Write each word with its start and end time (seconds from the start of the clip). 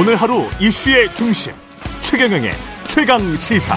오늘 0.00 0.16
하루 0.16 0.44
이슈의 0.58 1.10
중심 1.10 1.52
최경영의 2.00 2.52
최강 2.84 3.18
시사. 3.18 3.76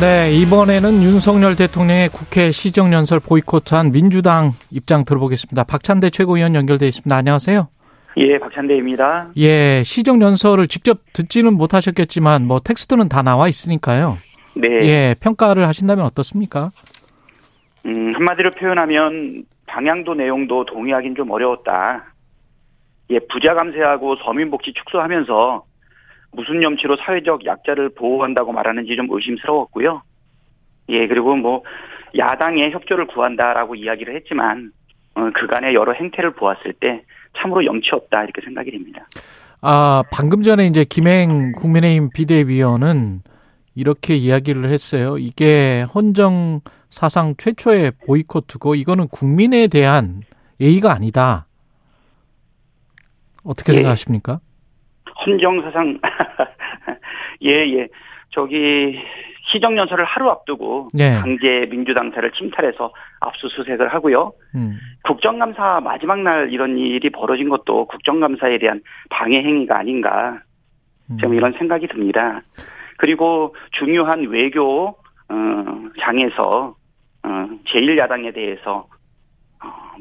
네, 0.00 0.32
이번에는 0.32 1.04
윤석열 1.04 1.54
대통령의 1.54 2.08
국회 2.08 2.50
시정연설 2.50 3.20
보이콧한 3.20 3.92
민주당 3.92 4.50
입장 4.72 5.04
들어보겠습니다. 5.04 5.62
박찬대 5.62 6.10
최고위원 6.10 6.56
연결돼 6.56 6.88
있습니다. 6.88 7.14
안녕하세요. 7.14 7.68
예, 8.16 8.38
박찬대입니다. 8.40 9.28
예, 9.36 9.84
시정연설을 9.84 10.66
직접 10.66 10.98
듣지는 11.12 11.52
못하셨겠지만 11.56 12.44
뭐 12.44 12.58
텍스트는 12.58 13.08
다 13.08 13.22
나와 13.22 13.46
있으니까요. 13.46 14.18
네. 14.56 14.68
예, 14.82 15.14
평가를 15.20 15.68
하신다면 15.68 16.04
어떻습니까? 16.04 16.72
음, 17.84 18.12
한마디로 18.16 18.50
표현하면 18.50 19.44
방향도 19.66 20.14
내용도 20.14 20.64
동의하긴 20.64 21.14
좀 21.14 21.30
어려웠다. 21.30 22.15
예, 23.10 23.18
부자 23.20 23.54
감세하고 23.54 24.16
서민 24.16 24.50
복지 24.50 24.72
축소하면서 24.72 25.64
무슨 26.32 26.62
염치로 26.62 26.96
사회적 26.96 27.44
약자를 27.44 27.90
보호한다고 27.90 28.52
말하는지 28.52 28.94
좀 28.96 29.06
의심스러웠고요. 29.10 30.02
예, 30.90 31.06
그리고 31.06 31.36
뭐 31.36 31.62
야당의 32.16 32.72
협조를 32.72 33.06
구한다라고 33.06 33.74
이야기를 33.74 34.14
했지만 34.16 34.72
어, 35.14 35.30
그간의 35.34 35.74
여러 35.74 35.92
행태를 35.92 36.32
보았을 36.32 36.74
때 36.74 37.02
참으로 37.36 37.64
염치 37.64 37.90
없다 37.92 38.24
이렇게 38.24 38.42
생각이 38.42 38.70
됩니다. 38.70 39.06
아, 39.62 40.02
방금 40.12 40.42
전에 40.42 40.66
이제 40.66 40.84
김행 40.84 41.52
국민의힘 41.52 42.10
비대위원은 42.14 43.22
이렇게 43.74 44.14
이야기를 44.14 44.70
했어요. 44.70 45.18
이게 45.18 45.84
헌정 45.94 46.60
사상 46.90 47.34
최초의 47.36 47.92
보이콧이고 48.06 48.74
이거는 48.74 49.08
국민에 49.08 49.68
대한 49.68 50.22
예의가 50.60 50.92
아니다. 50.92 51.45
어떻게 53.46 53.72
예. 53.72 53.76
생각하십니까? 53.76 54.40
헌정 55.24 55.62
사상 55.62 55.98
예, 57.42 57.50
예. 57.50 57.88
저기 58.30 58.98
시정연설을 59.46 60.04
하루 60.04 60.30
앞두고 60.30 60.88
예. 60.98 61.10
강제 61.20 61.66
민주당사를 61.70 62.30
침탈해서 62.32 62.92
압수수색을 63.20 63.88
하고요. 63.94 64.32
음. 64.56 64.76
국정감사 65.04 65.80
마지막 65.82 66.20
날 66.20 66.52
이런 66.52 66.76
일이 66.76 67.10
벌어진 67.10 67.48
것도 67.48 67.86
국정감사에 67.86 68.58
대한 68.58 68.82
방해 69.08 69.38
행위가 69.38 69.78
아닌가 69.78 70.40
음. 71.10 71.18
좀 71.18 71.34
이런 71.34 71.52
생각이 71.52 71.86
듭니다. 71.86 72.42
그리고 72.98 73.54
중요한 73.72 74.26
외교 74.26 74.96
어, 75.28 75.90
장에서 76.00 76.74
어, 77.22 77.48
제1야당에 77.66 78.34
대해서 78.34 78.86
어, 78.88 78.95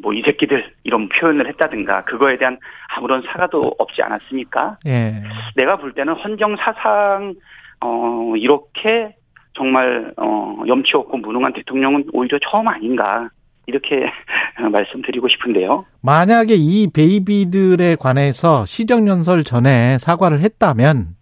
뭐 0.01 0.13
이 0.13 0.21
새끼들 0.25 0.71
이런 0.83 1.07
표현을 1.09 1.47
했다든가 1.47 2.03
그거에 2.05 2.35
대한 2.37 2.57
아무런 2.95 3.21
사과도 3.23 3.75
없지 3.79 4.01
않았습니까? 4.01 4.77
예. 4.85 5.13
내가 5.55 5.77
볼 5.77 5.93
때는 5.93 6.13
헌정 6.13 6.55
사상 6.57 7.33
어 7.81 8.33
이렇게 8.37 9.15
정말 9.53 10.13
어 10.17 10.57
염치 10.67 10.91
없고 10.95 11.17
무능한 11.17 11.53
대통령은 11.53 12.05
오히려 12.13 12.37
처음 12.49 12.67
아닌가 12.67 13.29
이렇게 13.67 14.05
말씀드리고 14.71 15.27
싶은데요. 15.29 15.85
만약에 16.01 16.53
이 16.55 16.87
베이비들에 16.93 17.95
관해서 17.99 18.65
시정연설 18.65 19.43
전에 19.43 19.97
사과를 19.97 20.41
했다면 20.41 21.15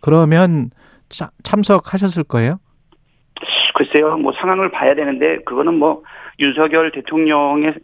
그러면 0.00 0.70
차- 1.08 1.30
참석하셨을 1.42 2.24
거예요? 2.24 2.58
글쎄요, 3.74 4.16
뭐 4.16 4.32
상황을 4.32 4.70
봐야 4.70 4.94
되는데 4.94 5.38
그거는 5.44 5.74
뭐 5.74 6.02
윤석열 6.38 6.90
대통령의 6.92 7.74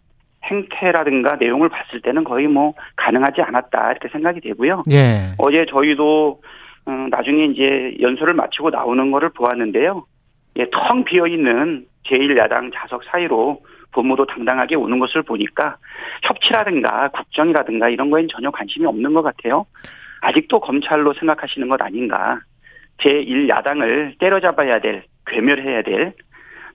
행태라든가 0.44 1.36
내용을 1.36 1.68
봤을 1.68 2.00
때는 2.00 2.24
거의 2.24 2.46
뭐 2.46 2.74
가능하지 2.96 3.42
않았다 3.42 3.90
이렇게 3.92 4.08
생각이 4.08 4.40
되고요. 4.40 4.82
예. 4.90 5.34
어제 5.38 5.66
저희도 5.66 6.40
어, 6.86 6.90
나중에 7.10 7.46
이제 7.46 7.96
연설을 8.00 8.34
마치고 8.34 8.70
나오는 8.70 9.10
거를 9.10 9.30
보았는데요. 9.30 10.06
예, 10.56 10.66
텅 10.70 11.04
비어 11.04 11.26
있는 11.26 11.86
제1야당 12.06 12.72
좌석 12.74 13.04
사이로 13.04 13.60
본무도 13.92 14.26
당당하게 14.26 14.74
오는 14.74 14.98
것을 14.98 15.22
보니까 15.22 15.76
협치라든가 16.22 17.08
국정이라든가 17.08 17.88
이런 17.88 18.10
거엔 18.10 18.28
전혀 18.30 18.50
관심이 18.50 18.86
없는 18.86 19.12
것 19.12 19.22
같아요. 19.22 19.66
아직도 20.20 20.60
검찰로 20.60 21.14
생각하시는 21.14 21.68
것 21.68 21.80
아닌가. 21.80 22.40
제1야당을 22.98 24.18
때려잡아야 24.18 24.80
될, 24.80 25.04
괴멸해야 25.26 25.82
될 25.82 26.14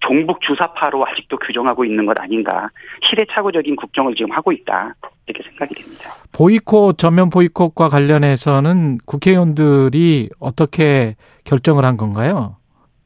종북 0.05 0.41
주사파로 0.41 1.05
아직도 1.07 1.37
규정하고 1.37 1.85
있는 1.85 2.05
것 2.05 2.17
아닌가. 2.19 2.69
시대착오적인 3.09 3.75
국정을 3.75 4.15
지금 4.15 4.31
하고 4.31 4.51
있다. 4.51 4.93
이렇게 5.27 5.47
생각이 5.49 5.73
됩니다. 5.75 6.09
보이콧 6.33 6.97
전면 6.97 7.29
보이콧과 7.29 7.89
관련해서는 7.89 8.97
국회의원들이 9.05 10.29
어떻게 10.39 11.15
결정을 11.45 11.85
한 11.85 11.97
건가요? 11.97 12.57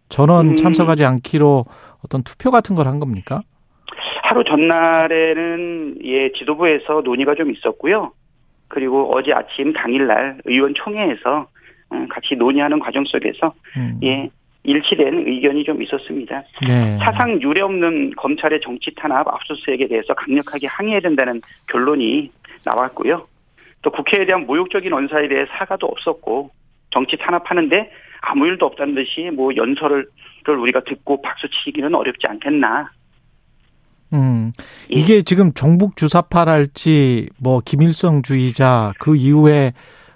전원 0.10 0.52
음. 0.52 0.56
참석하지 0.56 1.06
않기로 1.06 1.66
어떤 2.04 2.24
투표 2.24 2.50
같은 2.52 2.76
걸 2.76 2.88
한 2.88 3.00
겁니까? 3.00 3.42
하루 4.24 4.44
전날에는 4.44 5.98
예 6.04 6.32
지도부에서 6.34 7.02
논의가 7.04 7.36
좀 7.36 7.52
있었고요. 7.52 8.12
그리고 8.68 9.14
어제 9.16 9.32
아침 9.34 9.74
당일날 9.74 10.40
의원총회에서 10.46 11.48
어, 11.90 12.06
같이 12.10 12.36
논의하는 12.36 12.80
과정 12.80 13.06
속에서 13.06 13.54
음. 13.78 14.00
예 14.04 14.30
일치된 14.68 15.28
의견이 15.28 15.64
좀 15.64 15.82
있었습니다. 15.82 16.44
네. 16.68 16.98
사상 16.98 17.42
유례 17.42 17.62
없는 17.62 18.14
검찰의 18.18 18.60
정치 18.62 18.94
탄압 18.96 19.28
압수수색에 19.28 19.88
대해서 19.88 20.14
강력하게 20.14 20.68
항의해야 20.68 21.00
된다는 21.00 21.42
결론이 21.72 22.30
나왔고요. 22.66 23.26
또 23.82 23.92
국회에 23.92 24.26
대한 24.26 24.46
모욕적인 24.46 24.92
언사에 24.92 25.30
대해 25.30 25.46
사과도 25.58 25.88
없었고 25.88 26.52
정치 26.90 27.16
탄압하는데 27.18 27.90
아무 28.22 28.46
일도 28.46 28.66
없다는 28.66 28.96
듯이 28.96 29.30
뭐 29.34 29.56
연설을 29.56 30.06
우리가 30.46 30.82
듣고 30.82 31.22
박수 31.22 31.48
치기는 31.50 31.94
어렵지 31.96 32.28
않겠나. 32.28 32.92
음. 34.14 34.52
예. 34.94 35.00
이게 35.00 35.22
지금 35.22 35.54
종북 35.54 35.96
주사파랄지 35.96 37.30
뭐 37.40 37.62
김일성주의자 37.64 38.94
그 39.00 39.16
이후에 39.16 39.74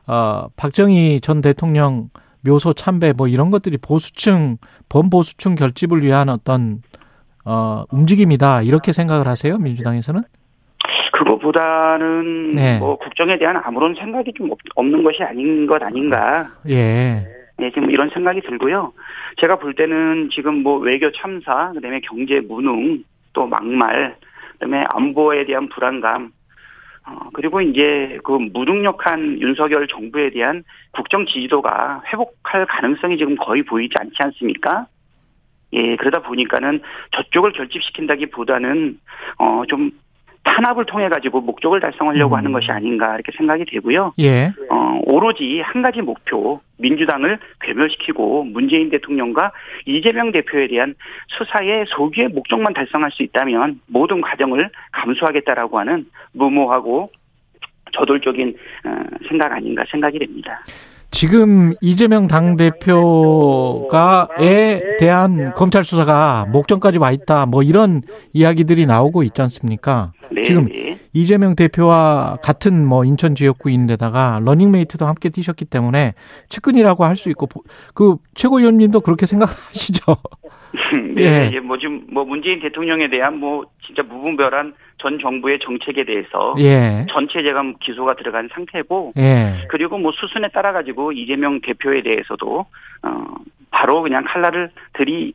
어 0.07 0.47
박정희 0.57 1.21
전 1.21 1.41
대통령 1.41 2.09
묘소 2.45 2.73
참배 2.73 3.13
뭐 3.13 3.27
이런 3.27 3.51
것들이 3.51 3.77
보수층 3.77 4.57
범보수층 4.89 5.55
결집을 5.55 6.01
위한 6.03 6.29
어떤 6.29 6.81
어 7.45 7.83
움직임이다 7.91 8.61
이렇게 8.63 8.91
생각을 8.91 9.27
하세요 9.27 9.57
민주당에서는? 9.57 10.21
그거보다는 11.13 12.51
네. 12.51 12.79
뭐 12.79 12.97
국정에 12.97 13.37
대한 13.37 13.57
아무런 13.57 13.93
생각이 13.95 14.33
좀 14.35 14.51
없- 14.51 14.59
없는 14.75 15.03
것이 15.03 15.21
아닌 15.23 15.67
것 15.67 15.81
아닌가. 15.81 16.45
예. 16.69 17.25
네, 17.57 17.69
지금 17.73 17.91
이런 17.91 18.09
생각이 18.09 18.41
들고요. 18.41 18.91
제가 19.39 19.57
볼 19.59 19.75
때는 19.75 20.29
지금 20.33 20.63
뭐 20.63 20.79
외교 20.79 21.11
참사, 21.11 21.71
그다음에 21.73 21.99
경제 22.01 22.39
무능, 22.39 23.03
또 23.33 23.45
막말, 23.45 24.15
그다음에 24.53 24.83
안보에 24.89 25.45
대한 25.45 25.69
불안감, 25.69 26.31
어, 27.05 27.29
그리고 27.33 27.61
이제 27.61 28.19
그 28.23 28.31
무능력한 28.31 29.41
윤석열 29.41 29.87
정부에 29.87 30.29
대한 30.29 30.63
국정 30.91 31.25
지지도가 31.25 32.03
회복할 32.07 32.65
가능성이 32.65 33.17
지금 33.17 33.35
거의 33.35 33.63
보이지 33.63 33.95
않지 33.97 34.15
않습니까? 34.17 34.87
예, 35.73 35.95
그러다 35.95 36.21
보니까는 36.21 36.81
저쪽을 37.11 37.53
결집시킨다기 37.53 38.27
보다는 38.27 38.99
어, 39.37 39.63
좀 39.67 39.91
탄압을 40.51 40.85
통해 40.85 41.07
가지고 41.07 41.39
목적을 41.41 41.79
달성하려고 41.79 42.35
음. 42.35 42.37
하는 42.37 42.51
것이 42.51 42.69
아닌가 42.71 43.15
이렇게 43.15 43.31
생각이 43.37 43.65
되고요. 43.65 44.13
예. 44.19 44.51
어, 44.69 44.99
오로지 45.03 45.61
한 45.61 45.81
가지 45.81 46.01
목표, 46.01 46.59
민주당을 46.77 47.39
괴멸시키고 47.61 48.43
문재인 48.45 48.89
대통령과 48.89 49.53
이재명 49.85 50.31
대표에 50.31 50.67
대한 50.67 50.95
수사의 51.27 51.85
소기의 51.87 52.27
목적만 52.29 52.73
달성할 52.73 53.11
수 53.11 53.23
있다면 53.23 53.79
모든 53.87 54.19
과정을 54.19 54.69
감수하겠다라고 54.91 55.79
하는 55.79 56.05
무모하고 56.33 57.11
저돌적인 57.93 58.55
어, 58.85 59.03
생각 59.29 59.53
아닌가 59.53 59.85
생각이 59.89 60.19
됩니다. 60.19 60.61
지금 61.11 61.73
이재명 61.81 62.27
당대표가에 62.27 62.97
대한 64.97 65.53
검찰 65.53 65.83
수사가 65.83 66.45
목전까지 66.51 66.99
와 66.99 67.11
있다. 67.11 67.45
뭐 67.45 67.63
이런 67.63 68.01
이야기들이 68.33 68.85
나오고 68.85 69.23
있지 69.23 69.41
않습니까? 69.41 70.13
네, 70.31 70.43
지금 70.43 70.65
네. 70.65 70.99
이재명 71.13 71.55
대표와 71.55 72.37
같은 72.41 72.85
뭐 72.85 73.03
인천 73.05 73.35
지역구인데다가 73.35 74.39
러닝메이트도 74.43 75.05
함께 75.05 75.29
뛰셨기 75.29 75.65
때문에 75.65 76.13
측근이라고 76.49 77.03
할 77.05 77.15
수 77.15 77.29
있고 77.29 77.45
보- 77.47 77.63
그 77.93 78.15
최고위원님도 78.35 79.01
그렇게 79.01 79.25
생각하시죠? 79.25 80.15
네, 81.15 81.21
예. 81.23 81.51
예, 81.53 81.59
뭐 81.59 81.77
지금 81.77 82.07
뭐 82.11 82.23
문재인 82.23 82.61
대통령에 82.61 83.09
대한 83.09 83.37
뭐 83.37 83.65
진짜 83.85 84.03
무분별한 84.03 84.73
전 84.99 85.19
정부의 85.19 85.59
정책에 85.59 86.05
대해서 86.05 86.55
예. 86.59 87.05
전체 87.09 87.43
재감 87.43 87.75
기소가 87.81 88.15
들어간 88.15 88.47
상태고 88.53 89.11
예. 89.17 89.67
그리고 89.67 89.97
뭐 89.97 90.13
수순에 90.13 90.47
따라 90.53 90.71
가지고 90.71 91.11
이재명 91.11 91.59
대표에 91.59 92.01
대해서도 92.03 92.65
어 93.03 93.25
바로 93.69 94.01
그냥 94.01 94.23
칼날을 94.25 94.71
들이 94.93 95.33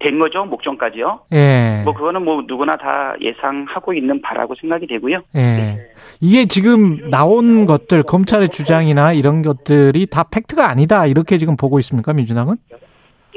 된 0.00 0.18
거죠 0.18 0.44
목전까지요. 0.44 1.20
예. 1.32 1.82
뭐 1.84 1.92
그거는 1.92 2.24
뭐 2.24 2.44
누구나 2.46 2.76
다 2.76 3.14
예상하고 3.20 3.94
있는 3.94 4.22
바라고 4.22 4.54
생각이 4.54 4.86
되고요. 4.86 5.22
예. 5.36 5.90
이게 6.20 6.46
지금 6.46 7.10
나온 7.10 7.66
것들 7.66 8.04
검찰의 8.04 8.50
주장이나 8.50 9.12
이런 9.12 9.42
것들이 9.42 10.06
다 10.06 10.24
팩트가 10.24 10.68
아니다 10.68 11.06
이렇게 11.06 11.38
지금 11.38 11.56
보고 11.56 11.78
있습니까 11.80 12.12
민주당은? 12.12 12.56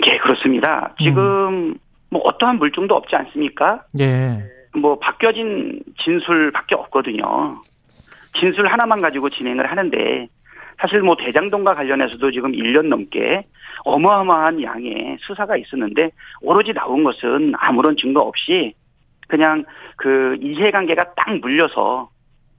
예 0.05 0.17
그렇습니다. 0.17 0.93
지금 1.01 1.75
뭐 2.09 2.21
어떠한 2.25 2.59
물증도 2.59 2.93
없지 2.95 3.15
않습니까? 3.15 3.83
예. 3.99 4.43
뭐 4.75 4.99
바뀌어진 4.99 5.81
진술밖에 6.03 6.75
없거든요. 6.75 7.59
진술 8.39 8.67
하나만 8.67 9.01
가지고 9.01 9.29
진행을 9.29 9.69
하는데 9.69 10.27
사실 10.81 11.01
뭐 11.01 11.15
대장동과 11.15 11.75
관련해서도 11.75 12.31
지금 12.31 12.53
1년 12.53 12.87
넘게 12.87 13.45
어마어마한 13.85 14.63
양의 14.63 15.17
수사가 15.21 15.55
있었는데 15.55 16.09
오로지 16.41 16.73
나온 16.73 17.03
것은 17.03 17.53
아무런 17.57 17.95
증거 17.97 18.21
없이 18.21 18.73
그냥 19.27 19.63
그 19.95 20.35
이해관계가 20.41 21.13
딱 21.15 21.37
물려서 21.39 22.09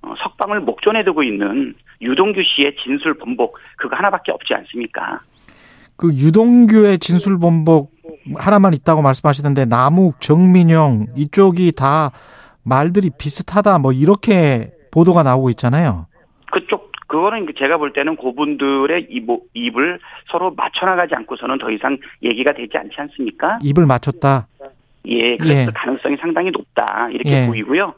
어, 0.02 0.14
석방을 0.18 0.60
목전에 0.60 1.04
두고 1.04 1.22
있는 1.22 1.74
유동규 2.00 2.42
씨의 2.42 2.76
진술 2.76 3.14
번복 3.14 3.58
그거 3.76 3.96
하나밖에 3.96 4.32
없지 4.32 4.54
않습니까? 4.54 5.20
그 5.96 6.08
유동규의 6.08 6.98
진술 6.98 7.38
번복 7.38 7.92
하나만 8.36 8.74
있다고 8.74 9.02
말씀하시던데 9.02 9.66
남욱, 9.66 10.20
정민영 10.20 11.06
이쪽이 11.16 11.72
다 11.72 12.10
말들이 12.64 13.10
비슷하다 13.16 13.78
뭐 13.78 13.92
이렇게 13.92 14.70
보도가 14.92 15.22
나오고 15.22 15.50
있잖아요. 15.50 16.06
그쪽 16.50 16.81
그거는 17.12 17.46
제가 17.58 17.76
볼 17.76 17.92
때는 17.92 18.16
그분들의 18.16 19.08
입을 19.52 19.98
서로 20.30 20.50
맞춰나가지 20.52 21.14
않고서는 21.14 21.58
더 21.58 21.70
이상 21.70 21.98
얘기가 22.22 22.54
되지 22.54 22.78
않지 22.78 22.94
않습니까? 22.96 23.58
입을 23.62 23.84
맞췄다. 23.84 24.46
예, 25.08 25.36
그래서 25.36 25.60
예. 25.60 25.66
가능성이 25.74 26.16
상당히 26.16 26.50
높다 26.50 27.10
이렇게 27.12 27.42
예. 27.42 27.46
보이고요. 27.46 27.92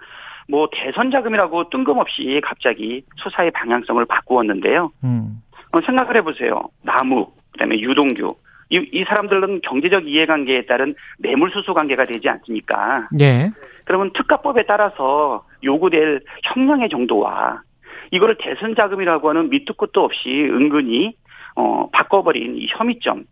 뭐 0.48 0.68
대선 0.72 1.12
자금이라고 1.12 1.70
뜬금없이 1.70 2.40
갑자기 2.42 3.04
수사의 3.18 3.52
방향성을 3.52 4.04
바꾸었는데요. 4.04 4.90
음. 5.04 5.40
어, 5.70 5.80
생각을 5.80 6.16
해보세요. 6.16 6.62
남욱, 6.82 7.36
그다음에 7.52 7.78
유동규. 7.78 8.34
이, 8.70 8.88
이 8.92 9.04
사람들은 9.04 9.60
경제적 9.60 10.08
이해관계에 10.08 10.66
따른 10.66 10.96
뇌물수수 11.20 11.72
관계가 11.72 12.06
되지 12.06 12.28
않습니까? 12.28 13.08
예. 13.20 13.52
그러면 13.84 14.10
특가법에 14.12 14.64
따라서 14.66 15.44
요구될 15.62 16.22
형량의 16.42 16.88
정도와 16.88 17.62
이거를 18.10 18.36
대선 18.38 18.74
자금이라고 18.74 19.28
하는 19.28 19.50
밑도 19.50 19.74
끝도 19.74 20.04
없이 20.04 20.28
은근히 20.50 21.14
어 21.56 21.88
바꿔버린 21.92 22.56
이 22.56 22.66
혐의점. 22.68 23.24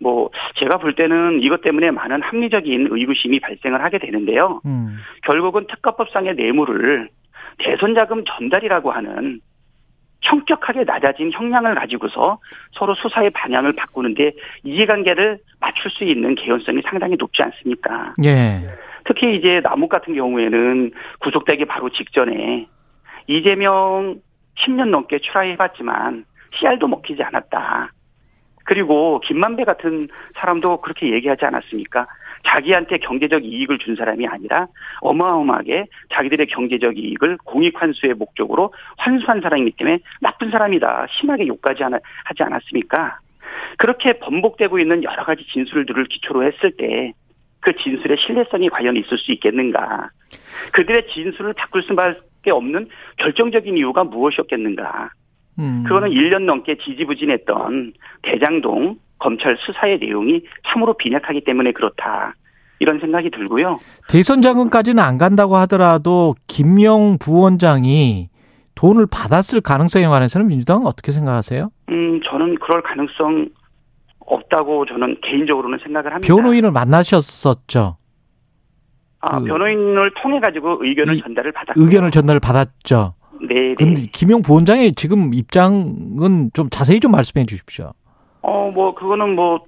뭐 0.00 0.30
제가 0.56 0.78
볼 0.78 0.94
때는 0.94 1.40
이것 1.42 1.62
때문에 1.62 1.90
많은 1.90 2.22
합리적인 2.22 2.88
의구심이 2.90 3.40
발생을 3.40 3.82
하게 3.82 3.98
되는데요. 3.98 4.60
음. 4.66 4.98
결국은 5.22 5.66
특가법상의 5.68 6.34
뇌물을 6.34 7.08
대선 7.58 7.94
자금 7.94 8.24
전달이라고 8.26 8.90
하는 8.90 9.40
현격하게 10.22 10.84
낮아진 10.84 11.30
형량을 11.32 11.74
가지고서 11.74 12.38
서로 12.72 12.94
수사의 12.94 13.30
방향을 13.30 13.72
바꾸는데 13.72 14.32
이해관계를 14.64 15.38
맞출 15.60 15.90
수 15.90 16.04
있는 16.04 16.34
개연성이 16.34 16.82
상당히 16.84 17.16
높지 17.18 17.42
않습니까? 17.42 18.14
예. 18.24 18.60
특히 19.04 19.36
이제 19.36 19.60
남욱 19.62 19.88
같은 19.88 20.14
경우에는 20.14 20.90
구속되기 21.20 21.64
바로 21.66 21.90
직전에 21.90 22.66
이재명 23.26 24.20
10년 24.58 24.90
넘게 24.90 25.18
출하해봤지만 25.18 26.24
씨알도 26.58 26.88
먹히지 26.88 27.22
않았다. 27.22 27.92
그리고 28.64 29.20
김만배 29.20 29.64
같은 29.64 30.08
사람도 30.34 30.80
그렇게 30.80 31.12
얘기하지 31.12 31.44
않았습니까? 31.44 32.06
자기한테 32.44 32.98
경제적 32.98 33.44
이익을 33.44 33.78
준 33.78 33.94
사람이 33.96 34.26
아니라 34.26 34.66
어마어마하게 35.00 35.86
자기들의 36.12 36.46
경제적 36.46 36.98
이익을 36.98 37.38
공익 37.44 37.80
환수의 37.80 38.14
목적으로 38.14 38.72
환수한 38.98 39.40
사람이기 39.40 39.76
때문에 39.76 39.98
나쁜 40.20 40.50
사람이다. 40.50 41.06
심하게 41.10 41.46
욕까지 41.46 41.82
하지 41.82 42.42
않았습니까? 42.42 43.20
그렇게 43.78 44.14
번복되고 44.18 44.78
있는 44.78 45.04
여러 45.04 45.24
가지 45.24 45.46
진술들을 45.46 46.06
기초로 46.06 46.44
했을 46.44 46.72
때 46.76 47.12
그 47.66 47.74
진술의 47.74 48.16
신뢰성이 48.18 48.68
과연 48.68 48.96
있을 48.96 49.18
수 49.18 49.32
있겠는가? 49.32 50.10
그들의 50.70 51.08
진술을 51.08 51.52
바꿀 51.54 51.82
수 51.82 51.94
밖에 52.46 52.50
없는 52.52 52.88
결정적인 53.18 53.76
이유가 53.76 54.04
무엇이었겠는가? 54.04 55.10
음. 55.58 55.82
그거는 55.86 56.10
1년 56.10 56.44
넘게 56.44 56.76
지지부진했던 56.78 57.92
대장동 58.22 58.96
검찰 59.18 59.56
수사의 59.58 59.98
내용이 59.98 60.42
참으로 60.66 60.94
빈약하기 60.94 61.42
때문에 61.44 61.72
그렇다. 61.72 62.34
이런 62.78 63.00
생각이 63.00 63.30
들고요. 63.30 63.80
대선 64.08 64.42
자금까지는 64.42 65.02
안 65.02 65.18
간다고 65.18 65.56
하더라도 65.56 66.34
김영 66.46 67.16
부원장이 67.18 68.28
돈을 68.74 69.06
받았을 69.10 69.62
가능성에 69.62 70.06
관해서는 70.06 70.46
민주당은 70.48 70.86
어떻게 70.86 71.10
생각하세요? 71.10 71.70
음, 71.88 72.20
저는 72.22 72.56
그럴 72.56 72.82
가능성 72.82 73.48
없다고 74.20 74.84
저는 74.86 75.16
개인적으로는 75.22 75.78
생각을 75.82 76.12
합니다. 76.12 76.34
변호인을 76.34 76.70
만나셨었죠. 76.70 77.96
아, 79.28 79.38
그- 79.40 79.46
변호인을 79.46 80.12
통해 80.22 80.40
가지고 80.40 80.78
의견을 80.84 81.14
이- 81.16 81.20
전달을 81.20 81.52
받았고 81.52 81.80
의견을 81.80 82.10
전달을 82.10 82.40
받았죠. 82.40 83.14
네, 83.48 83.74
근데 83.74 84.00
네. 84.02 84.06
김영 84.12 84.42
부원장의 84.42 84.92
지금 84.92 85.34
입장은 85.34 86.50
좀 86.54 86.68
자세히 86.70 87.00
좀 87.00 87.12
말씀해 87.12 87.44
주십시오. 87.46 87.92
어, 88.42 88.70
뭐 88.72 88.94
그거는 88.94 89.34
뭐 89.34 89.60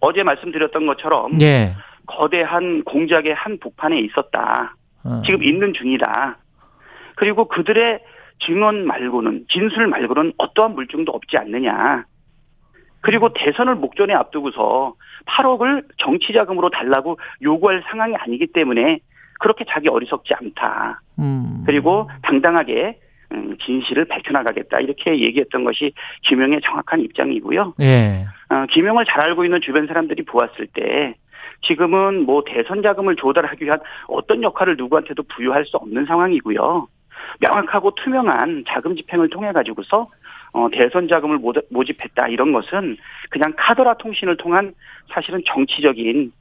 어제 0.00 0.22
말씀드렸던 0.22 0.86
것처럼 0.86 1.40
예. 1.40 1.74
거대한 2.06 2.82
공작의 2.84 3.34
한 3.34 3.58
복판에 3.60 3.98
있었다. 4.00 4.74
어. 5.04 5.22
지금 5.24 5.42
있는 5.42 5.72
중이다. 5.72 6.38
그리고 7.16 7.46
그들의 7.48 8.00
증언 8.44 8.86
말고는 8.86 9.46
진술 9.50 9.86
말고는 9.86 10.32
어떠한 10.38 10.74
물증도 10.74 11.12
없지 11.12 11.36
않느냐. 11.38 12.04
그리고 13.04 13.28
대선을 13.34 13.74
목전에 13.74 14.14
앞두고서 14.14 14.94
8억을 15.26 15.84
정치 15.98 16.32
자금으로 16.32 16.70
달라고 16.70 17.18
요구할 17.42 17.84
상황이 17.86 18.16
아니기 18.16 18.46
때문에 18.46 18.98
그렇게 19.40 19.66
자기 19.68 19.88
어리석지 19.90 20.32
않다. 20.32 21.02
음. 21.18 21.64
그리고 21.66 22.08
당당하게 22.22 22.98
음, 23.32 23.58
진실을 23.58 24.06
밝혀나가겠다 24.06 24.80
이렇게 24.80 25.20
얘기했던 25.20 25.64
것이 25.64 25.92
김용의 26.22 26.62
정확한 26.62 27.00
입장이고요. 27.00 27.74
예. 27.82 28.24
어, 28.48 28.66
김용을 28.70 29.04
잘 29.04 29.20
알고 29.20 29.44
있는 29.44 29.60
주변 29.60 29.86
사람들이 29.86 30.24
보았을 30.24 30.66
때 30.68 31.14
지금은 31.66 32.24
뭐 32.24 32.42
대선 32.46 32.82
자금을 32.82 33.16
조달하기 33.16 33.66
위한 33.66 33.80
어떤 34.08 34.42
역할을 34.42 34.76
누구한테도 34.78 35.24
부여할 35.24 35.66
수 35.66 35.76
없는 35.76 36.06
상황이고요. 36.06 36.88
명확하고 37.40 37.94
투명한 37.96 38.64
자금 38.66 38.96
집행을 38.96 39.28
통해 39.28 39.52
가지고서 39.52 40.08
어, 40.54 40.68
대선 40.72 41.08
자금을 41.08 41.38
모- 41.38 41.52
모집했다 41.68 42.28
이런 42.28 42.52
것은 42.52 42.96
그냥 43.28 43.52
카더라 43.56 43.94
통신을 43.94 44.36
통한 44.36 44.72
사실은 45.12 45.42
정치적인 45.46 46.32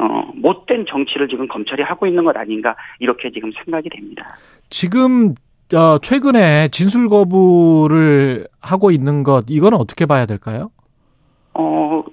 어, 0.00 0.30
못된 0.34 0.86
정치를 0.86 1.28
지금 1.28 1.48
검찰이 1.48 1.82
하고 1.82 2.06
있는 2.06 2.24
것 2.24 2.36
아닌가 2.36 2.76
이렇게 3.00 3.30
지금 3.30 3.50
생각이 3.52 3.90
됩니다. 3.90 4.38
지금 4.70 5.34
어, 5.74 5.98
최근에 5.98 6.68
진술 6.68 7.08
거부를 7.08 8.46
하고 8.60 8.92
있는 8.92 9.24
것 9.24 9.44
이거는 9.48 9.78
어떻게 9.78 10.06
봐야 10.06 10.26
될까요? 10.26 10.70
어, 11.54 12.04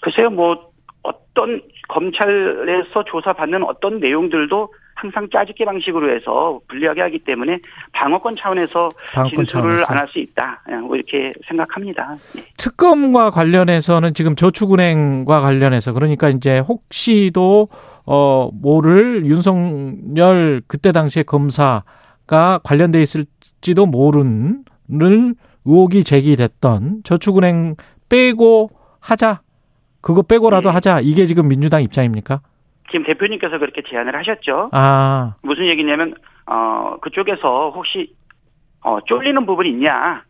글쎄요, 0.00 0.30
뭐, 0.30 0.70
어떤, 1.02 1.60
검찰에서 1.88 3.04
조사받는 3.04 3.64
어떤 3.64 4.00
내용들도 4.00 4.72
항상 5.00 5.26
짜집기 5.32 5.64
방식으로 5.64 6.14
해서 6.14 6.60
불리하게 6.68 7.00
하기 7.02 7.20
때문에 7.20 7.58
방어권 7.92 8.36
차원에서 8.36 8.90
방어권 9.14 9.46
진술을. 9.46 9.84
안 9.88 9.96
할 9.96 10.08
수 10.08 10.18
있다. 10.18 10.62
예, 10.70 10.74
뭐 10.76 10.94
이렇게 10.96 11.32
생각합니다. 11.48 12.16
예. 12.36 12.44
특검과 12.58 13.30
관련해서는 13.30 14.12
지금 14.12 14.36
저축은행과 14.36 15.40
관련해서 15.40 15.92
그러니까 15.94 16.28
이제 16.28 16.58
혹시도 16.58 17.68
어 18.04 18.50
모를 18.52 19.24
윤석열 19.24 20.60
그때 20.66 20.92
당시에 20.92 21.22
검사가 21.22 22.60
관련돼 22.62 23.00
있을지도 23.00 23.86
모르는 23.86 24.64
의혹이 25.64 26.04
제기됐던 26.04 27.02
저축은행 27.04 27.76
빼고 28.08 28.70
하자. 29.00 29.40
그거 30.02 30.22
빼고라도 30.22 30.68
네. 30.68 30.74
하자. 30.74 31.00
이게 31.00 31.24
지금 31.26 31.48
민주당 31.48 31.82
입장입니까? 31.82 32.40
김 32.90 33.04
대표님께서 33.04 33.58
그렇게 33.58 33.82
제안을 33.82 34.16
하셨죠. 34.16 34.70
아, 34.72 35.34
무슨 35.42 35.66
얘기냐면, 35.66 36.14
어, 36.46 36.96
그쪽에서 37.00 37.70
혹시, 37.70 38.14
어, 38.82 38.98
쫄리는 39.06 39.46
부분이 39.46 39.68
있냐. 39.70 40.24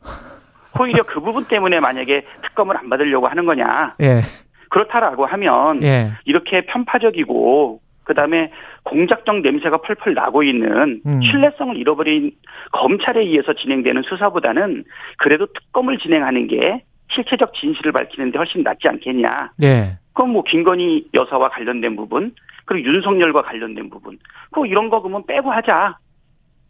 오히려 0.81 1.03
그 1.03 1.21
부분 1.21 1.45
때문에 1.45 1.81
만약에 1.81 2.25
특검을 2.43 2.77
안 2.77 2.89
받으려고 2.89 3.27
하는 3.27 3.45
거냐. 3.45 3.95
예, 4.03 4.21
그렇다라고 4.69 5.27
하면, 5.27 5.83
예. 5.83 6.13
이렇게 6.25 6.65
편파적이고 6.67 7.81
그다음에 8.05 8.49
공작적 8.85 9.41
냄새가 9.41 9.79
펄펄 9.79 10.15
나고 10.15 10.43
있는 10.43 11.01
음. 11.07 11.21
신뢰성을 11.23 11.77
잃어버린 11.77 12.33
검찰에 12.73 13.21
의해서 13.21 13.53
진행되는 13.53 14.03
수사보다는 14.03 14.85
그래도 15.19 15.47
특검을 15.47 15.99
진행하는 15.99 16.49
게 16.49 16.83
실체적 17.11 17.55
진실을 17.55 17.93
밝히는데 17.93 18.39
훨씬 18.39 18.63
낫지 18.63 18.89
않겠냐. 18.89 19.53
예. 19.63 19.99
그럼 20.13 20.31
뭐 20.31 20.43
김건희 20.43 21.09
여사와 21.15 21.51
관련된 21.51 21.97
부분, 21.97 22.35
그리고 22.71 22.89
윤석열과 22.89 23.43
관련된 23.43 23.91
부분, 23.91 24.17
그 24.53 24.65
이런 24.65 24.91
거 24.91 25.03
그러면 25.03 25.27
빼고 25.27 25.51
하자. 25.51 25.99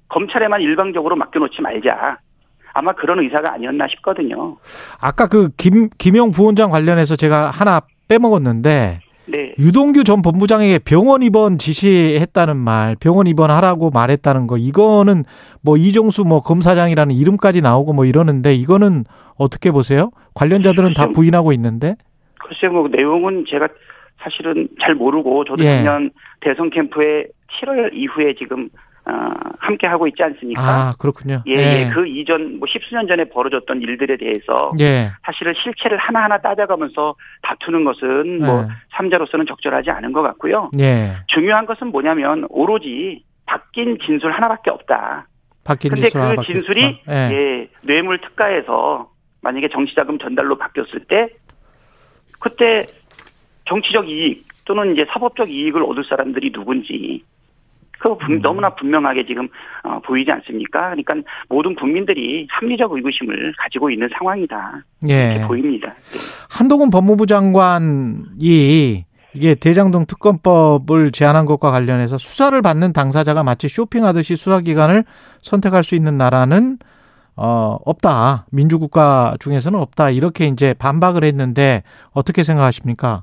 검찰에만 0.08 0.62
일방적으로 0.62 1.14
맡겨놓지 1.14 1.60
말자. 1.60 2.16
아마 2.72 2.94
그런 2.94 3.18
의사가 3.18 3.52
아니었나 3.52 3.86
싶거든요. 3.88 4.56
아까 4.98 5.28
그 5.28 5.50
김, 5.58 5.90
김용 5.98 6.30
부원장 6.30 6.70
관련해서 6.70 7.16
제가 7.16 7.50
하나 7.50 7.82
빼먹었는데, 8.08 9.00
네. 9.26 9.54
유동규 9.58 10.04
전 10.04 10.22
본부장에게 10.22 10.78
병원 10.78 11.22
입원 11.22 11.58
지시했다는 11.58 12.56
말, 12.56 12.96
병원 12.98 13.26
입원하라고 13.26 13.90
말했다는 13.90 14.46
거, 14.46 14.56
이거는 14.56 15.24
뭐 15.62 15.76
이종수 15.76 16.24
뭐 16.24 16.40
검사장이라는 16.40 17.14
이름까지 17.14 17.60
나오고 17.60 17.92
뭐 17.92 18.06
이러는데, 18.06 18.54
이거는 18.54 19.04
어떻게 19.36 19.70
보세요? 19.70 20.12
관련자들은 20.32 20.94
다 20.94 21.08
부인하고 21.08 21.52
있는데? 21.52 21.96
글쎄 22.38 22.68
뭐 22.68 22.88
내용은 22.88 23.44
제가 23.46 23.68
사실은 24.22 24.68
잘 24.80 24.94
모르고 24.94 25.44
저도 25.44 25.64
예. 25.64 25.76
작년 25.76 26.10
대선 26.40 26.70
캠프에 26.70 27.26
7월 27.60 27.92
이후에 27.92 28.34
지금 28.34 28.68
어, 29.06 29.12
함께 29.58 29.86
하고 29.86 30.06
있지 30.06 30.22
않습니까? 30.22 30.62
아, 30.62 30.94
그렇군요. 30.98 31.42
예, 31.46 31.52
예. 31.52 31.90
그 31.92 32.06
이전 32.06 32.58
뭐 32.58 32.68
십수년 32.70 33.06
전에 33.08 33.24
벌어졌던 33.24 33.80
일들에 33.80 34.16
대해서 34.18 34.70
예. 34.78 35.10
사실은 35.24 35.54
실체를 35.54 35.96
하나 35.96 36.24
하나 36.24 36.38
따져가면서 36.38 37.14
다투는 37.42 37.84
것은 37.84 38.42
뭐 38.44 38.62
네. 38.62 38.68
삼자로서는 38.96 39.46
적절하지 39.46 39.90
않은 39.90 40.12
것 40.12 40.22
같고요. 40.22 40.70
예. 40.78 41.16
중요한 41.28 41.64
것은 41.66 41.88
뭐냐면 41.88 42.46
오로지 42.50 43.24
바뀐 43.46 43.98
진술 44.04 44.32
하나밖에 44.32 44.70
없다. 44.70 45.26
바뀐 45.64 45.90
근데 45.90 46.02
진술 46.02 46.20
그 46.20 46.24
하나밖에 46.26 46.52
진술이. 46.52 47.00
예. 47.08 47.14
예, 47.32 47.68
뇌물 47.82 48.20
특가에서 48.20 49.10
만약에 49.40 49.68
정치자금 49.70 50.18
전달로 50.18 50.58
바뀌었을 50.58 51.06
때 51.06 51.28
그때 52.38 52.86
정치적 53.70 54.08
이익 54.08 54.44
또는 54.64 54.92
이제 54.92 55.06
사법적 55.10 55.50
이익을 55.50 55.82
얻을 55.84 56.04
사람들이 56.04 56.52
누군지 56.52 57.22
그 58.00 58.16
음. 58.28 58.42
너무나 58.42 58.74
분명하게 58.74 59.26
지금 59.26 59.48
어, 59.84 60.00
보이지 60.00 60.30
않습니까? 60.30 60.90
그러니까 60.90 61.14
모든 61.48 61.74
국민들이 61.74 62.48
합리적 62.50 62.92
의구심을 62.92 63.52
가지고 63.58 63.90
있는 63.90 64.08
상황이다 64.18 64.82
예. 65.08 65.44
보입니다. 65.46 65.88
네. 65.88 66.18
한동훈 66.50 66.90
법무부 66.90 67.26
장관이 67.26 69.04
이게 69.34 69.54
대장동 69.54 70.06
특검법을 70.06 71.12
제안한 71.12 71.46
것과 71.46 71.70
관련해서 71.70 72.18
수사를 72.18 72.60
받는 72.62 72.92
당사자가 72.92 73.44
마치 73.44 73.68
쇼핑하듯이 73.68 74.34
수사기관을 74.34 75.04
선택할 75.42 75.84
수 75.84 75.94
있는 75.94 76.16
나라는 76.16 76.78
어 77.36 77.76
없다 77.84 78.46
민주국가 78.50 79.36
중에서는 79.38 79.78
없다 79.78 80.10
이렇게 80.10 80.46
이제 80.46 80.74
반박을 80.74 81.22
했는데 81.22 81.84
어떻게 82.12 82.42
생각하십니까? 82.42 83.22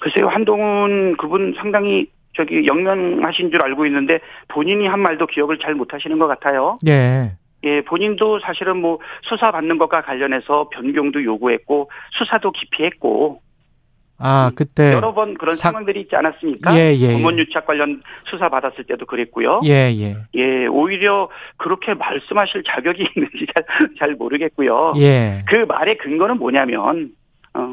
글쎄요 0.00 0.28
한동훈 0.28 1.16
그분 1.16 1.54
상당히 1.56 2.06
저기 2.36 2.66
영명하신 2.66 3.50
줄 3.50 3.62
알고 3.62 3.86
있는데 3.86 4.20
본인이 4.48 4.86
한 4.86 5.00
말도 5.00 5.26
기억을 5.26 5.58
잘 5.58 5.74
못하시는 5.74 6.18
것 6.18 6.26
같아요. 6.28 6.76
예, 6.86 7.32
예, 7.64 7.80
본인도 7.82 8.38
사실은 8.40 8.76
뭐 8.76 9.00
수사 9.22 9.50
받는 9.50 9.78
것과 9.78 10.02
관련해서 10.02 10.68
변경도 10.70 11.24
요구했고 11.24 11.90
수사도 12.12 12.52
기피했고 12.52 13.40
아 14.20 14.50
그때 14.56 14.92
여러 14.94 15.14
번 15.14 15.34
그런 15.34 15.54
사- 15.54 15.68
상황들이 15.70 16.00
있지 16.02 16.16
않았습니까? 16.16 16.76
예, 16.76 16.92
예, 16.92 17.08
예. 17.08 17.12
검언 17.12 17.38
유착 17.38 17.66
관련 17.66 18.02
수사 18.24 18.48
받았을 18.48 18.84
때도 18.84 19.06
그랬고요. 19.06 19.60
예, 19.64 19.92
예, 19.96 20.16
예, 20.34 20.66
오히려 20.66 21.28
그렇게 21.56 21.94
말씀하실 21.94 22.64
자격이 22.64 23.02
있는지 23.16 23.46
잘, 23.54 23.64
잘 23.98 24.14
모르겠고요. 24.14 24.94
예, 24.98 25.44
그 25.48 25.56
말의 25.68 25.98
근거는 25.98 26.38
뭐냐면 26.38 26.80
어, 26.80 26.92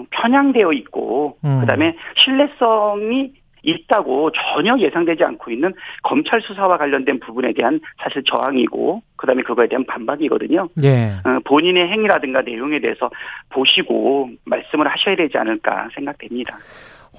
편향되어 0.09 0.73
있고 0.73 1.37
음. 1.43 1.59
그다음에 1.61 1.95
신뢰성이 2.23 3.33
있다고 3.65 4.31
전혀 4.31 4.77
예상되지 4.77 5.23
않고 5.23 5.51
있는 5.51 5.73
검찰 6.03 6.41
수사와 6.41 6.77
관련된 6.77 7.19
부분에 7.19 7.53
대한 7.53 7.79
사실 8.01 8.23
저항이고 8.23 9.01
그다음에 9.15 9.41
그거에 9.41 9.67
대한 9.67 9.85
반박이거든요. 9.87 10.69
예. 10.83 11.13
어, 11.25 11.39
본인의 11.45 11.87
행위라든가 11.87 12.41
내용에 12.41 12.79
대해서 12.79 13.09
보시고 13.49 14.29
말씀을 14.45 14.87
하셔야 14.87 15.15
되지 15.15 15.37
않을까 15.37 15.89
생각됩니다. 15.95 16.57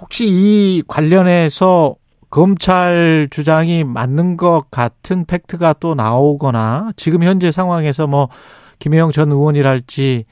혹시 0.00 0.26
이 0.28 0.82
관련해서 0.87 1.96
검찰 2.30 3.28
주장이 3.30 3.85
맞는 3.85 4.37
것 4.37 4.66
같은 4.70 5.25
팩트가 5.26 5.75
또 5.75 5.94
나오거나 5.94 6.90
지금 6.96 7.23
현재 7.23 7.50
상황에서 7.50 8.06
뭐 8.06 8.28
김혜영 8.78 9.11
전 9.11 9.30
의원이랄지는 9.30 10.26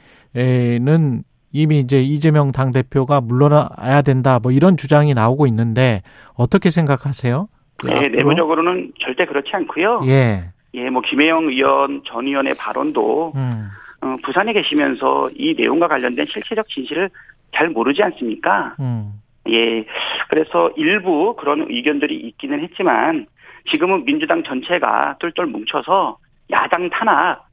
이미 1.54 1.78
이제 1.78 2.02
이재명 2.02 2.50
당 2.50 2.72
대표가 2.72 3.20
물러나야 3.20 4.02
된다 4.02 4.40
뭐 4.42 4.50
이런 4.50 4.76
주장이 4.76 5.14
나오고 5.14 5.46
있는데 5.46 6.02
어떻게 6.36 6.72
생각하세요? 6.72 7.48
그 7.78 7.86
네? 7.86 8.08
내부적으로는 8.08 8.92
절대 9.00 9.24
그렇지 9.24 9.50
않고요. 9.52 10.00
예. 10.06 10.50
예, 10.74 10.90
뭐 10.90 11.00
김혜영 11.02 11.48
의원 11.50 12.02
전 12.04 12.26
의원의 12.26 12.56
발언도 12.56 13.32
음. 13.36 13.68
어, 14.00 14.16
부산에 14.24 14.52
계시면서 14.52 15.30
이 15.36 15.54
내용과 15.56 15.86
관련된 15.86 16.26
실체적 16.28 16.68
진실을 16.68 17.08
잘 17.54 17.68
모르지 17.68 18.02
않습니까? 18.02 18.74
음. 18.80 19.12
예. 19.48 19.84
그래서 20.28 20.70
일부 20.76 21.36
그런 21.36 21.66
의견들이 21.70 22.16
있기는 22.16 22.60
했지만 22.64 23.26
지금은 23.70 24.04
민주당 24.04 24.42
전체가 24.42 25.16
똘똘 25.20 25.46
뭉쳐서 25.46 26.18
야당 26.50 26.90
탄압, 26.90 27.46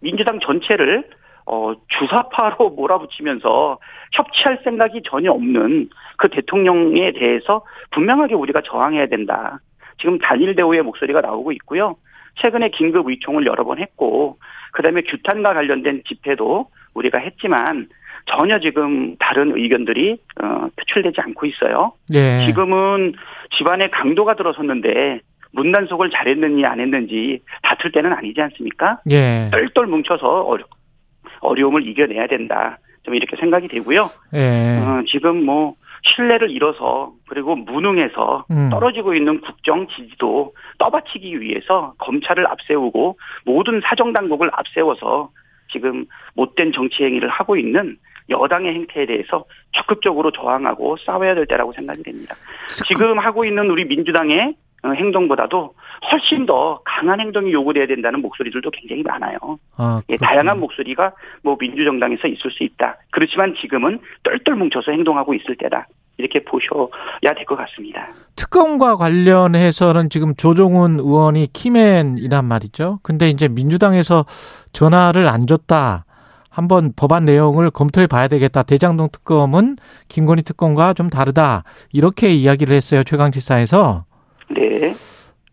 민주당 0.00 0.38
전체를 0.40 1.08
어, 1.46 1.72
주사파로 1.88 2.70
몰아붙이면서 2.76 3.78
협치할 4.12 4.60
생각이 4.64 5.02
전혀 5.04 5.30
없는 5.32 5.88
그 6.16 6.28
대통령에 6.28 7.12
대해서 7.12 7.64
분명하게 7.90 8.34
우리가 8.34 8.62
저항해야 8.62 9.06
된다. 9.06 9.58
지금 9.98 10.18
단일 10.18 10.54
대우의 10.54 10.82
목소리가 10.82 11.20
나오고 11.20 11.52
있고요. 11.52 11.96
최근에 12.36 12.70
긴급 12.70 13.08
의총을 13.08 13.46
여러 13.46 13.64
번 13.64 13.78
했고, 13.78 14.38
그 14.72 14.82
다음에 14.82 15.02
규탄과 15.02 15.52
관련된 15.54 16.02
집회도 16.06 16.68
우리가 16.94 17.18
했지만 17.18 17.88
전혀 18.26 18.58
지금 18.60 19.16
다른 19.18 19.56
의견들이 19.56 20.18
어, 20.42 20.68
표출되지 20.76 21.20
않고 21.20 21.46
있어요. 21.46 21.92
예. 22.14 22.46
지금은 22.46 23.14
집안에 23.56 23.90
강도가 23.90 24.34
들어섰는데 24.34 25.20
문단속을 25.52 26.10
잘했는지 26.10 26.64
안 26.64 26.80
했는지 26.80 27.40
다툴 27.62 27.92
때는 27.92 28.12
아니지 28.12 28.40
않습니까? 28.40 28.98
예. 29.10 29.50
똘똘 29.52 29.86
뭉쳐서 29.86 30.42
어려, 31.42 31.50
어려움을 31.50 31.86
이겨내야 31.86 32.26
된다. 32.26 32.78
좀 33.02 33.14
이렇게 33.14 33.36
생각이 33.36 33.68
되고요. 33.68 34.08
예. 34.34 34.78
어, 34.78 35.02
지금 35.08 35.44
뭐 35.44 35.74
신뢰를 36.04 36.50
잃어서 36.50 37.12
그리고 37.28 37.54
무능해서 37.56 38.46
음. 38.50 38.70
떨어지고 38.70 39.14
있는 39.14 39.40
국정 39.40 39.86
지지도 39.88 40.54
떠받치기 40.78 41.40
위해서 41.40 41.94
검찰을 41.98 42.46
앞세우고 42.46 43.18
모든 43.44 43.80
사정 43.84 44.12
당국을 44.12 44.50
앞세워서 44.52 45.30
지금 45.70 46.06
못된 46.34 46.72
정치 46.72 47.02
행위를 47.04 47.28
하고 47.28 47.56
있는 47.56 47.96
여당의 48.30 48.74
행태에 48.74 49.06
대해서 49.06 49.44
적극적으로 49.72 50.30
저항하고 50.30 50.96
싸워야 50.98 51.34
될 51.34 51.46
때라고 51.46 51.72
생각이 51.72 52.02
됩니다. 52.02 52.34
지금 52.68 53.18
하고 53.18 53.44
있는 53.44 53.70
우리 53.70 53.84
민주당의 53.84 54.40
어, 54.48 54.54
행동보다도 54.84 55.74
훨씬 56.10 56.44
더 56.46 56.80
강한 56.84 57.20
행동이 57.20 57.52
요구돼야 57.52 57.86
된다는 57.86 58.20
목소리들도 58.20 58.70
굉장히 58.70 59.02
많아요. 59.02 59.38
아, 59.76 60.02
예. 60.08 60.16
다양한 60.16 60.58
목소리가 60.58 61.12
뭐 61.42 61.56
민주정당에서 61.58 62.26
있을 62.28 62.50
수 62.50 62.64
있다. 62.64 62.96
그렇지만 63.10 63.54
지금은 63.60 64.00
똘똘 64.24 64.56
뭉쳐서 64.56 64.90
행동하고 64.92 65.34
있을 65.34 65.56
때다. 65.56 65.86
이렇게 66.18 66.42
보셔야 66.44 67.34
될 67.34 67.44
것 67.46 67.56
같습니다. 67.56 68.08
특검과 68.36 68.96
관련해서는 68.96 70.10
지금 70.10 70.34
조종훈 70.36 70.98
의원이 71.00 71.48
키맨이란 71.52 72.44
말이죠. 72.44 72.98
근데 73.02 73.28
이제 73.30 73.48
민주당에서 73.48 74.26
전화를 74.72 75.26
안 75.28 75.46
줬다. 75.46 76.04
한번 76.50 76.92
법안 76.94 77.24
내용을 77.24 77.70
검토해 77.70 78.06
봐야 78.08 78.28
되겠다. 78.28 78.62
대장동 78.62 79.08
특검은 79.10 79.76
김건희 80.08 80.42
특검과 80.42 80.92
좀 80.92 81.08
다르다. 81.08 81.64
이렇게 81.92 82.30
이야기를 82.34 82.76
했어요. 82.76 83.04
최강지사에서. 83.04 84.04
네. 84.54 84.92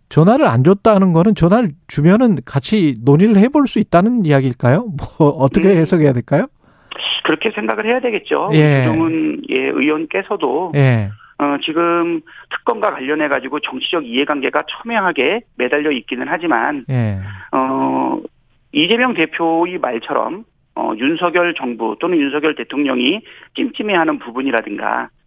전화를 0.09 0.47
안 0.47 0.63
줬다는 0.63 1.13
거는 1.13 1.35
전화를 1.35 1.69
주면은 1.87 2.37
같이 2.45 2.95
논의를 3.03 3.37
해볼 3.37 3.67
수 3.67 3.79
있다는 3.79 4.25
이야기일까요? 4.25 4.87
뭐 5.19 5.27
어떻게 5.39 5.69
음. 5.69 5.77
해석해야 5.77 6.13
될까요? 6.13 6.47
그렇게 7.23 7.51
생각을 7.51 7.85
해야 7.85 7.99
되겠죠. 7.99 8.49
예. 8.53 8.85
조정은 8.85 9.43
예, 9.49 9.55
의원께서도 9.55 10.73
예. 10.75 11.09
어, 11.37 11.57
지금 11.63 12.21
특검과 12.49 12.91
관련해 12.91 13.27
가지고 13.29 13.59
정치적 13.59 14.05
이해관계가 14.05 14.63
첨예하게 14.67 15.41
매달려 15.55 15.91
있기는 15.91 16.25
하지만 16.27 16.85
예. 16.89 17.19
어, 17.51 18.19
이재명 18.73 19.13
대표의 19.13 19.77
말처럼 19.77 20.43
어, 20.75 20.93
윤석열 20.97 21.53
정부 21.55 21.95
또는 21.99 22.17
윤석열 22.17 22.55
대통령이 22.55 23.21
찜찜해하는 23.55 24.19
부분이라든가 24.19 25.03
어, 25.03 25.18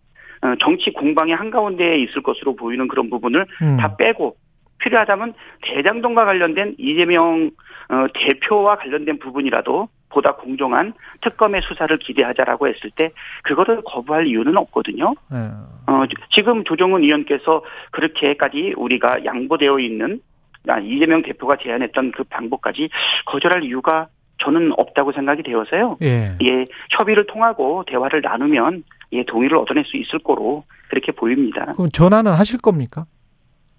정치 0.60 0.92
공방의 0.92 1.34
한가운데에 1.34 1.98
있을 1.98 2.22
것으로 2.22 2.56
보이는 2.56 2.88
그런 2.88 3.10
부분을 3.10 3.46
음. 3.62 3.76
다 3.76 3.96
빼고 3.96 4.36
필요하다면 4.78 5.34
대장동과 5.62 6.24
관련된 6.24 6.74
이재명 6.78 7.50
어, 7.88 8.06
대표와 8.14 8.76
관련된 8.76 9.18
부분이라도 9.18 9.88
보다 10.08 10.34
공정한 10.34 10.92
특검의 11.20 11.62
수사를 11.62 11.96
기대하자라고 11.98 12.68
했을 12.68 12.90
때 12.94 13.10
그거를 13.44 13.82
거부할 13.84 14.26
이유는 14.26 14.56
없거든요. 14.56 15.14
네. 15.30 15.38
어, 15.86 16.04
지금 16.30 16.64
조정훈 16.64 17.02
의원께서 17.02 17.62
그렇게까지 17.90 18.74
우리가 18.76 19.24
양보되어 19.24 19.78
있는 19.78 20.20
아, 20.68 20.78
이재명 20.78 21.22
대표가 21.22 21.56
제안했던 21.56 22.12
그 22.12 22.24
방법까지 22.24 22.88
거절할 23.26 23.64
이유가 23.64 24.08
저는 24.38 24.72
없다고 24.76 25.12
생각이 25.12 25.42
되어서요. 25.42 25.98
예. 26.02 26.36
예, 26.42 26.66
협의를 26.90 27.26
통하고 27.26 27.84
대화를 27.86 28.22
나누면 28.22 28.84
예, 29.12 29.24
동의를 29.24 29.56
얻어낼 29.58 29.84
수 29.84 29.96
있을 29.96 30.18
거로 30.20 30.64
그렇게 30.88 31.12
보입니다. 31.12 31.72
그럼 31.74 31.90
전화는 31.90 32.32
하실 32.32 32.58
겁니까? 32.60 33.06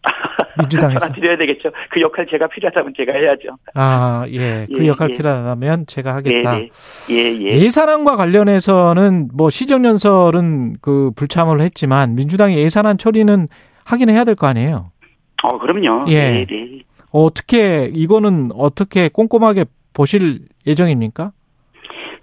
민주당에서. 0.60 1.00
전화 1.00 1.14
드려야 1.14 1.38
되겠죠. 1.38 1.72
그 1.90 2.02
역할 2.02 2.28
제가 2.30 2.48
필요하다면 2.48 2.94
제가 2.96 3.14
해야죠. 3.14 3.58
아, 3.74 4.26
예. 4.30 4.68
그 4.70 4.84
예, 4.84 4.88
역할 4.88 5.10
예. 5.12 5.18
필요하다면 5.18 5.88
제가 5.88 6.14
하겠다. 6.16 6.58
네, 6.58 6.70
네. 7.08 7.16
예, 7.16 7.34
예. 7.40 7.60
예 7.64 7.70
산안과 7.70 8.16
관련해서는 8.18 9.30
뭐 9.34 9.50
시정연설은 9.50 10.78
그 10.82 11.12
불참을 11.16 11.62
했지만 11.62 12.16
민주당이 12.16 12.58
예산안 12.58 12.98
처리는 12.98 13.48
하긴 13.86 14.10
해야 14.10 14.24
될 14.24 14.36
거 14.36 14.48
아니에요. 14.48 14.92
어, 15.44 15.58
그럼요. 15.58 16.06
예. 16.10 16.16
네, 16.32 16.46
네. 16.50 16.80
어떻게 17.12 17.90
이거는 17.94 18.52
어떻게 18.56 19.10
꼼꼼하게 19.10 19.66
보실 19.94 20.40
예정입니까? 20.68 21.32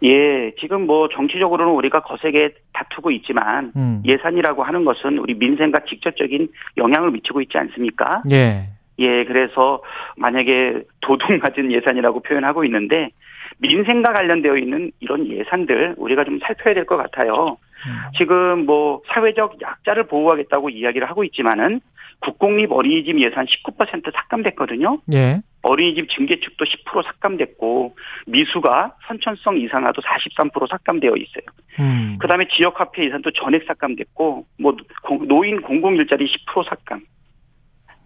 예, 0.02 0.52
지금 0.58 0.86
뭐 0.86 1.08
정치적으로는 1.08 1.72
우리가 1.74 2.00
거세게 2.00 2.54
다투고 2.72 3.10
있지만 3.10 3.72
음. 3.76 4.02
예산이라고 4.04 4.62
하는 4.62 4.84
것은 4.84 5.18
우리 5.18 5.34
민생과 5.34 5.80
직접적인 5.88 6.48
영향을 6.78 7.10
미치고 7.10 7.42
있지 7.42 7.58
않습니까? 7.58 8.22
예. 8.30 8.68
예, 8.98 9.24
그래서 9.24 9.82
만약에 10.16 10.82
도둑 11.00 11.30
맞은 11.42 11.72
예산이라고 11.72 12.20
표현하고 12.20 12.64
있는데 12.64 13.10
민생과 13.58 14.12
관련되어 14.12 14.56
있는 14.56 14.90
이런 15.00 15.26
예산들 15.26 15.94
우리가 15.98 16.24
좀 16.24 16.38
살펴야 16.40 16.74
될 16.74 16.86
것 16.86 16.96
같아요. 16.96 17.56
음. 17.86 18.10
지금 18.16 18.66
뭐 18.66 19.02
사회적 19.08 19.60
약자를 19.60 20.04
보호하겠다고 20.04 20.70
이야기를 20.70 21.08
하고 21.08 21.24
있지만은 21.24 21.80
국공립 22.20 22.70
어린이집 22.72 23.18
예산 23.20 23.46
19% 23.46 24.12
삭감됐거든요. 24.14 24.98
예. 25.12 25.40
어린이집 25.62 26.08
증개축도 26.10 26.64
10% 26.64 27.04
삭감됐고 27.04 27.96
미수가 28.26 28.94
선천성 29.06 29.58
이상화도 29.58 30.00
43% 30.02 30.68
삭감되어 30.70 31.12
있어요. 31.16 31.44
음. 31.80 32.16
그다음에 32.18 32.46
지역화폐 32.48 33.04
예산도 33.04 33.30
전액 33.32 33.64
삭감됐고 33.66 34.46
뭐 34.58 34.76
공- 35.02 35.28
노인 35.28 35.60
공공 35.60 35.96
일자리 35.96 36.26
10% 36.26 36.64
삭감, 36.64 37.00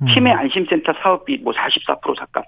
음. 0.02 0.06
치매 0.08 0.32
안심센터 0.32 0.92
사업비 1.02 1.38
뭐 1.38 1.52
44% 1.52 2.16
삭감. 2.18 2.42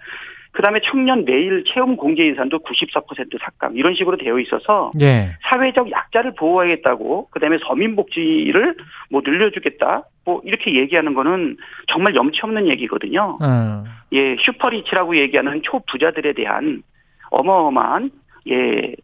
그다음에 0.57 0.81
청년 0.85 1.27
내일 1.27 1.65
체험 1.67 1.97
공제 1.97 2.27
예산도 2.27 2.61
94% 2.61 3.39
삭감 3.39 3.77
이런 3.77 3.95
식으로 3.95 4.17
되어 4.17 4.39
있어서 4.39 4.91
예. 5.03 5.37
사회적 5.43 5.91
약자를 5.91 6.33
보호하겠다고 6.35 7.29
그다음에 7.29 7.59
서민 7.61 7.95
복지를 7.95 8.75
뭐 9.11 9.21
늘려주겠다 9.23 10.05
뭐 10.25 10.41
이렇게 10.45 10.75
얘기하는 10.75 11.13
거는 11.13 11.59
정말 11.89 12.15
염치 12.15 12.41
없는 12.43 12.69
얘기거든요. 12.71 13.37
어. 13.43 13.85
예, 14.13 14.37
슈퍼리치라고 14.41 15.19
얘기하는 15.19 15.61
초부자들에 15.63 16.33
대한 16.33 16.83
어마어마한 17.31 18.11
예 18.49 18.95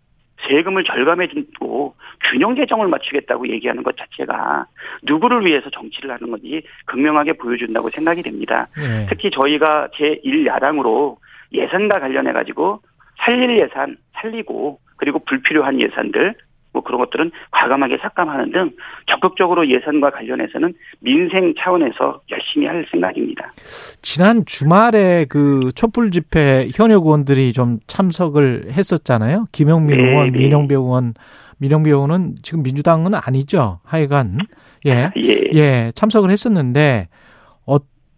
세금을 0.48 0.84
절감해 0.84 1.28
주고 1.28 1.94
균형 2.30 2.56
재정을 2.56 2.88
맞추겠다고 2.88 3.48
얘기하는 3.50 3.82
것 3.82 3.94
자체가 3.98 4.64
누구를 5.02 5.44
위해서 5.44 5.68
정치를 5.68 6.10
하는 6.10 6.30
건지 6.30 6.62
극명하게 6.86 7.34
보여준다고 7.34 7.90
생각이 7.90 8.22
됩니다. 8.22 8.68
예. 8.78 9.06
특히 9.10 9.30
저희가 9.30 9.88
제1야당으로 9.94 11.16
예산과 11.52 12.00
관련해 12.00 12.32
가지고 12.32 12.80
살릴 13.18 13.58
예산 13.58 13.96
살리고 14.14 14.80
그리고 14.96 15.18
불필요한 15.20 15.80
예산들 15.80 16.34
뭐 16.72 16.82
그런 16.82 17.00
것들은 17.00 17.30
과감하게 17.50 17.98
삭감하는 17.98 18.52
등 18.52 18.70
적극적으로 19.06 19.68
예산과 19.68 20.10
관련해서는 20.10 20.72
민생 21.00 21.54
차원에서 21.58 22.20
열심히 22.30 22.66
할 22.66 22.86
생각입니다. 22.90 23.52
지난 24.00 24.44
주말에 24.46 25.26
그 25.28 25.70
촛불 25.74 26.10
집회 26.10 26.68
현역 26.74 27.04
의원들이 27.04 27.52
좀 27.52 27.78
참석을 27.86 28.68
했었잖아요. 28.72 29.46
김영민 29.52 29.96
네, 29.98 30.02
의원, 30.02 30.32
네. 30.32 30.38
민영배 30.38 30.74
의원, 30.74 31.14
민영배 31.58 31.90
의원은 31.90 32.36
지금 32.42 32.62
민주당은 32.62 33.12
아니죠. 33.14 33.80
하여간 33.84 34.38
예, 34.86 35.10
예. 35.16 35.50
예 35.54 35.92
참석을 35.94 36.30
했었는데 36.30 37.08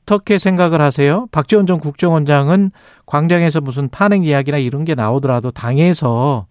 어떻게 0.04 0.38
생각을 0.38 0.80
하세요? 0.80 1.26
박지원 1.32 1.66
전 1.66 1.80
국정원장은 1.80 2.70
광장에서 3.06 3.60
무슨 3.60 3.88
탄핵 3.88 4.24
이야기나 4.24 4.58
이런 4.58 4.84
게 4.84 4.94
나오더라도 4.94 5.50
당에서 5.50 6.46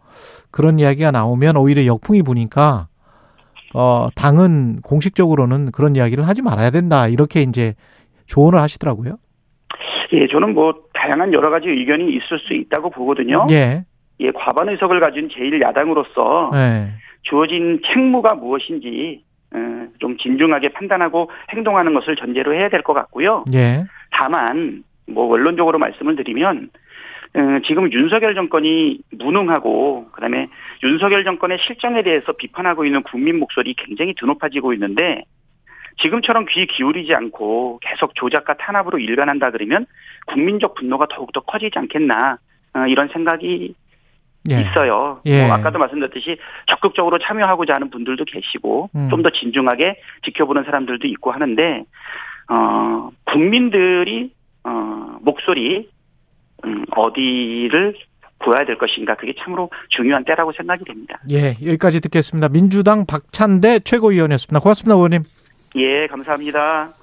그런 0.51 0.79
이야기가 0.79 1.11
나오면 1.11 1.57
오히려 1.57 1.85
역풍이 1.85 2.23
부니까 2.23 2.87
어 3.75 4.07
당은 4.15 4.81
공식적으로는 4.81 5.71
그런 5.71 5.95
이야기를 5.95 6.27
하지 6.27 6.41
말아야 6.41 6.69
된다 6.71 7.07
이렇게 7.07 7.41
이제 7.41 7.73
조언을 8.25 8.59
하시더라고요. 8.59 9.17
예, 10.13 10.27
저는 10.27 10.53
뭐 10.53 10.73
다양한 10.93 11.33
여러 11.33 11.49
가지 11.49 11.69
의견이 11.69 12.09
있을 12.09 12.39
수 12.39 12.53
있다고 12.53 12.89
보거든요. 12.91 13.41
예. 13.51 13.85
예, 14.19 14.31
과반 14.31 14.69
의석을 14.69 14.99
가진 14.99 15.27
제1야당으로서 15.27 16.55
예. 16.55 16.89
주어진 17.23 17.81
책무가 17.85 18.35
무엇인지 18.35 19.23
어, 19.23 19.32
좀 19.99 20.17
진중하게 20.17 20.69
판단하고 20.69 21.29
행동하는 21.49 21.93
것을 21.93 22.15
전제로 22.15 22.53
해야 22.53 22.69
될 22.69 22.81
것 22.83 22.93
같고요. 22.93 23.45
예. 23.53 23.83
다만 24.11 24.83
뭐 25.07 25.25
원론적으로 25.25 25.79
말씀을 25.79 26.15
드리면 26.15 26.69
어, 27.35 27.39
지금 27.65 27.91
윤석열 27.91 28.35
정권이 28.35 28.99
무능하고 29.11 30.09
그다음에 30.11 30.47
윤석열 30.83 31.23
정권의 31.23 31.57
실정에 31.65 32.03
대해서 32.03 32.31
비판하고 32.33 32.85
있는 32.85 33.01
국민 33.03 33.39
목소리 33.39 33.73
굉장히 33.73 34.13
드높아지고 34.15 34.73
있는데 34.73 35.23
지금처럼 36.01 36.45
귀 36.49 36.65
기울이지 36.67 37.13
않고 37.13 37.79
계속 37.81 38.15
조작과 38.15 38.55
탄압으로 38.55 38.99
일관한다 38.99 39.51
그러면 39.51 39.85
국민적 40.27 40.75
분노가 40.75 41.07
더욱더 41.07 41.39
커지지 41.41 41.79
않겠나 41.79 42.37
어, 42.75 42.87
이런 42.87 43.07
생각이 43.09 43.75
예. 44.49 44.61
있어요. 44.61 45.21
예. 45.25 45.45
뭐 45.45 45.55
아까도 45.55 45.79
말씀드렸듯이 45.79 46.37
적극적으로 46.67 47.17
참여하고자 47.19 47.75
하는 47.75 47.89
분들도 47.89 48.25
계시고 48.25 48.89
음. 48.95 49.09
좀더 49.09 49.29
진중하게 49.29 49.99
지켜보는 50.25 50.63
사람들도 50.63 51.07
있고 51.07 51.31
하는데 51.31 51.85
어 52.49 53.09
국민들이 53.25 54.31
어 54.63 55.17
목소리 55.21 55.89
음, 56.65 56.85
어디를 56.91 57.95
보여야 58.39 58.65
될 58.65 58.77
것인가 58.77 59.15
그게 59.15 59.33
참으로 59.39 59.69
중요한 59.89 60.25
때라고 60.25 60.51
생각이 60.51 60.83
됩니다. 60.83 61.19
예, 61.31 61.55
여기까지 61.65 62.01
듣겠습니다. 62.01 62.49
민주당 62.49 63.05
박찬대 63.05 63.79
최고위원이었습니다. 63.79 64.59
고맙습니다, 64.59 64.95
의원님. 64.95 65.23
예, 65.75 66.07
감사합니다. 66.07 67.02